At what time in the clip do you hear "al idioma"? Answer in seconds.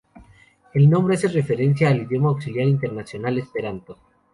1.87-2.29